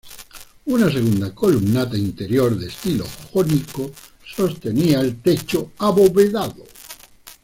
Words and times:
Una 0.65 0.89
segunda 0.91 1.31
columnata 1.35 1.95
interior 1.95 2.57
de 2.57 2.69
estilo 2.69 3.05
jónico, 3.31 3.91
sostenía 4.25 4.99
el 4.99 5.21
techo 5.21 5.73
abovedado. 5.77 6.63